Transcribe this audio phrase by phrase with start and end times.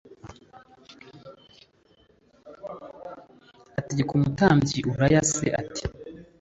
[3.79, 5.83] ategeka umutambyi Uriya c ati